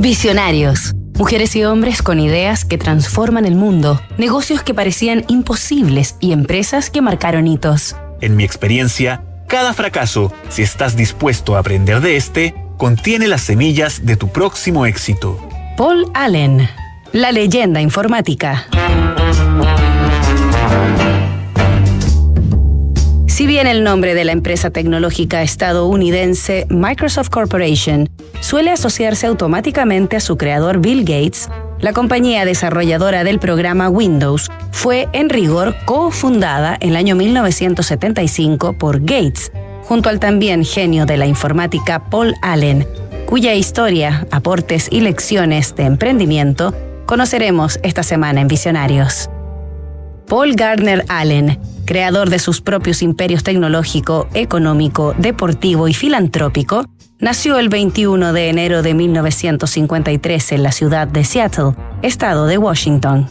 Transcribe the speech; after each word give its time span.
Visionarios. 0.00 0.94
Mujeres 1.18 1.56
y 1.56 1.64
hombres 1.64 2.02
con 2.02 2.20
ideas 2.20 2.64
que 2.64 2.78
transforman 2.78 3.44
el 3.44 3.56
mundo, 3.56 4.00
negocios 4.16 4.62
que 4.62 4.72
parecían 4.72 5.24
imposibles 5.26 6.14
y 6.20 6.30
empresas 6.30 6.88
que 6.88 7.02
marcaron 7.02 7.48
hitos. 7.48 7.96
En 8.20 8.36
mi 8.36 8.44
experiencia, 8.44 9.24
cada 9.48 9.72
fracaso, 9.74 10.32
si 10.50 10.62
estás 10.62 10.94
dispuesto 10.94 11.56
a 11.56 11.58
aprender 11.58 12.00
de 12.00 12.16
este, 12.16 12.54
contiene 12.76 13.26
las 13.26 13.40
semillas 13.40 14.06
de 14.06 14.16
tu 14.16 14.28
próximo 14.28 14.86
éxito. 14.86 15.36
Paul 15.76 16.08
Allen, 16.14 16.70
la 17.12 17.32
leyenda 17.32 17.80
informática. 17.80 18.68
Si 23.38 23.46
bien 23.46 23.68
el 23.68 23.84
nombre 23.84 24.16
de 24.16 24.24
la 24.24 24.32
empresa 24.32 24.70
tecnológica 24.70 25.42
estadounidense 25.42 26.66
Microsoft 26.70 27.28
Corporation 27.28 28.08
suele 28.40 28.72
asociarse 28.72 29.28
automáticamente 29.28 30.16
a 30.16 30.20
su 30.20 30.36
creador 30.36 30.80
Bill 30.80 31.04
Gates, 31.04 31.48
la 31.78 31.92
compañía 31.92 32.44
desarrolladora 32.44 33.22
del 33.22 33.38
programa 33.38 33.90
Windows 33.90 34.50
fue 34.72 35.08
en 35.12 35.28
rigor 35.28 35.76
cofundada 35.84 36.76
en 36.80 36.88
el 36.88 36.96
año 36.96 37.14
1975 37.14 38.72
por 38.72 38.98
Gates, 39.02 39.52
junto 39.84 40.08
al 40.08 40.18
también 40.18 40.64
genio 40.64 41.06
de 41.06 41.16
la 41.16 41.26
informática 41.26 42.10
Paul 42.10 42.34
Allen, 42.42 42.88
cuya 43.26 43.54
historia, 43.54 44.26
aportes 44.32 44.88
y 44.90 45.00
lecciones 45.00 45.76
de 45.76 45.84
emprendimiento 45.84 46.74
conoceremos 47.06 47.78
esta 47.84 48.02
semana 48.02 48.40
en 48.40 48.48
Visionarios. 48.48 49.30
Paul 50.26 50.56
Gardner 50.56 51.04
Allen, 51.06 51.60
creador 51.88 52.28
de 52.28 52.38
sus 52.38 52.60
propios 52.60 53.00
imperios 53.00 53.42
tecnológico, 53.42 54.28
económico, 54.34 55.14
deportivo 55.16 55.88
y 55.88 55.94
filantrópico, 55.94 56.84
nació 57.18 57.58
el 57.58 57.70
21 57.70 58.34
de 58.34 58.50
enero 58.50 58.82
de 58.82 58.92
1953 58.92 60.52
en 60.52 60.62
la 60.62 60.72
ciudad 60.72 61.08
de 61.08 61.24
Seattle, 61.24 61.72
estado 62.02 62.46
de 62.46 62.58
Washington. 62.58 63.30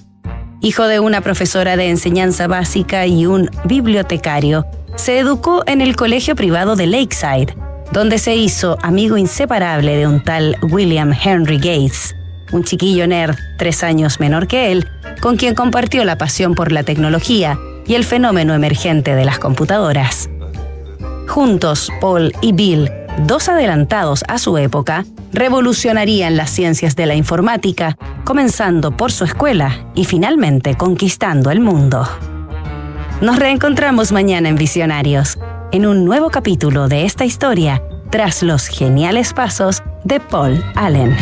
Hijo 0.59 0.88
de 0.88 1.00
una 1.00 1.22
profesora 1.22 1.78
de 1.78 1.91
enseñanza 1.91 2.47
básica 2.47 3.05
y 3.05 3.28
un 3.28 3.52
bibliotecario, 3.66 4.66
se 4.95 5.19
educó 5.19 5.61
en 5.67 5.80
el 5.80 5.95
colegio 5.95 6.35
privado 6.35 6.75
de 6.75 6.88
Lakeside, 6.88 7.55
donde 7.91 8.17
se 8.17 8.35
hizo 8.35 8.80
amigo 8.81 9.17
inseparable 9.17 9.97
de 9.97 10.08
un 10.08 10.23
tal 10.23 10.58
William 10.63 11.13
Henry 11.13 11.58
Gates, 11.58 12.16
un 12.52 12.63
chiquillo 12.63 13.05
nerd 13.05 13.35
tres 13.59 13.83
años 13.83 14.19
menor 14.19 14.47
que 14.47 14.72
él, 14.72 14.88
con 15.22 15.38
quien 15.38 15.53
compartió 15.53 16.03
la 16.05 16.17
pasión 16.17 16.55
por 16.55 16.72
la 16.72 16.81
tecnología 16.81 17.59
y 17.88 17.95
el 17.95 18.03
fenómeno 18.03 18.53
emergente 18.53 19.16
de 19.16 19.25
las 19.25 19.39
computadoras. 19.39 20.30
Juntos, 21.27 21.91
Paul 22.02 22.33
y 22.41 22.52
Bill, 22.52 22.91
dos 23.25 23.49
adelantados 23.49 24.23
a 24.27 24.38
su 24.38 24.57
época, 24.57 25.05
revolucionarían 25.33 26.38
las 26.38 26.49
ciencias 26.49 26.95
de 26.95 27.05
la 27.05 27.16
informática, 27.16 27.97
comenzando 28.23 28.95
por 28.95 29.11
su 29.11 29.23
escuela 29.23 29.85
y 29.95 30.05
finalmente 30.05 30.75
conquistando 30.75 31.52
el 31.52 31.59
mundo. 31.59 32.07
Nos 33.21 33.38
reencontramos 33.38 34.11
mañana 34.11 34.49
en 34.49 34.55
Visionarios, 34.55 35.38
en 35.72 35.85
un 35.85 36.05
nuevo 36.05 36.29
capítulo 36.29 36.88
de 36.88 37.05
esta 37.05 37.25
historia, 37.25 37.83
tras 38.09 38.41
los 38.41 38.67
geniales 38.67 39.33
pasos 39.33 39.83
de 40.03 40.19
Paul 40.19 40.63
Allen. 40.75 41.16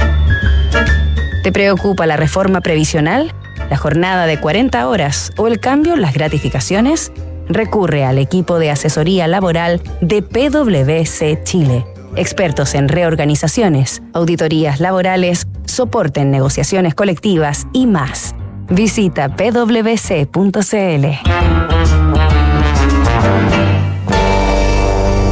¿Te 1.44 1.52
preocupa 1.52 2.06
la 2.06 2.18
reforma 2.18 2.62
previsional? 2.62 3.34
La 3.70 3.78
jornada 3.78 4.26
de 4.26 4.40
40 4.40 4.88
horas 4.88 5.32
o 5.38 5.48
el 5.48 5.60
cambio 5.60 5.96
las 5.96 6.14
gratificaciones, 6.14 7.12
recurre 7.48 8.06
al 8.06 8.18
equipo 8.18 8.60
de 8.60 8.72
asesoría 8.72 9.28
laboral 9.28 9.82
de 10.02 10.22
PwC 10.22 11.44
Chile. 11.44 11.86
Expertos 12.16 12.76
en 12.76 12.88
reorganizaciones, 12.88 14.02
auditorías 14.14 14.80
laborales, 14.80 15.48
soporte 15.66 16.22
en 16.22 16.32
negociaciones 16.32 16.96
colectivas 16.96 17.68
y 17.74 17.88
más. 17.88 18.36
Visita 18.70 19.36
pwc.cl. 19.36 21.06